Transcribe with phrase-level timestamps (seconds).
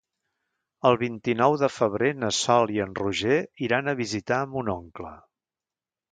[0.89, 3.35] El vint-i-nou de febrer na Sol i en Roger
[3.67, 5.13] iran a visitar mon oncle.